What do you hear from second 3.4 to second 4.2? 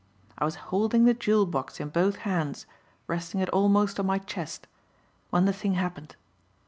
almost on my